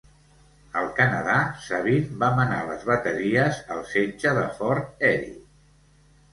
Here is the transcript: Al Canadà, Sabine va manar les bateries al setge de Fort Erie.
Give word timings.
Al 0.79 0.87
Canadà, 0.99 1.35
Sabine 1.65 2.17
va 2.25 2.31
manar 2.41 2.59
les 2.71 2.87
bateries 2.93 3.63
al 3.77 3.87
setge 3.93 4.35
de 4.41 4.49
Fort 4.59 5.09
Erie. 5.15 5.41